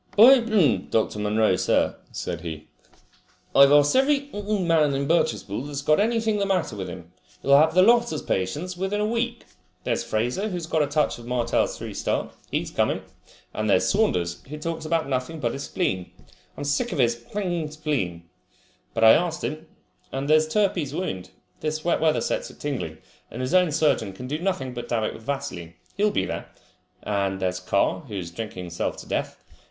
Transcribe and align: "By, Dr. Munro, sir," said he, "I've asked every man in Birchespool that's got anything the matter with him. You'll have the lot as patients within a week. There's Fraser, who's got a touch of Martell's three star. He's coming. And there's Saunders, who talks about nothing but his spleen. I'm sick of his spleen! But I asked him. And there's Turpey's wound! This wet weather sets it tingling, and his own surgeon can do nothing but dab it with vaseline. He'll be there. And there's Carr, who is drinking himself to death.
"By, 0.17 0.39
Dr. 0.89 1.19
Munro, 1.19 1.55
sir," 1.57 1.95
said 2.11 2.41
he, 2.41 2.65
"I've 3.55 3.71
asked 3.71 3.95
every 3.95 4.31
man 4.33 4.95
in 4.95 5.07
Birchespool 5.07 5.67
that's 5.67 5.83
got 5.83 5.99
anything 5.99 6.39
the 6.39 6.47
matter 6.47 6.75
with 6.75 6.87
him. 6.89 7.11
You'll 7.43 7.55
have 7.59 7.75
the 7.75 7.83
lot 7.83 8.11
as 8.11 8.23
patients 8.23 8.75
within 8.75 8.99
a 8.99 9.05
week. 9.05 9.43
There's 9.83 10.03
Fraser, 10.03 10.49
who's 10.49 10.65
got 10.65 10.81
a 10.81 10.87
touch 10.87 11.19
of 11.19 11.27
Martell's 11.27 11.77
three 11.77 11.93
star. 11.93 12.31
He's 12.49 12.71
coming. 12.71 13.03
And 13.53 13.69
there's 13.69 13.87
Saunders, 13.89 14.41
who 14.49 14.57
talks 14.57 14.85
about 14.85 15.07
nothing 15.07 15.39
but 15.39 15.53
his 15.53 15.65
spleen. 15.65 16.09
I'm 16.57 16.63
sick 16.63 16.91
of 16.91 16.97
his 16.97 17.13
spleen! 17.71 18.23
But 18.95 19.03
I 19.03 19.11
asked 19.11 19.43
him. 19.43 19.67
And 20.11 20.27
there's 20.27 20.47
Turpey's 20.47 20.95
wound! 20.95 21.29
This 21.59 21.85
wet 21.85 22.01
weather 22.01 22.21
sets 22.21 22.49
it 22.49 22.59
tingling, 22.59 22.97
and 23.29 23.39
his 23.39 23.53
own 23.53 23.71
surgeon 23.71 24.13
can 24.13 24.25
do 24.25 24.39
nothing 24.39 24.73
but 24.73 24.89
dab 24.89 25.03
it 25.03 25.13
with 25.13 25.21
vaseline. 25.21 25.75
He'll 25.95 26.09
be 26.09 26.25
there. 26.25 26.49
And 27.03 27.39
there's 27.39 27.59
Carr, 27.59 27.99
who 28.07 28.15
is 28.15 28.31
drinking 28.31 28.63
himself 28.63 28.97
to 28.97 29.07
death. 29.07 29.37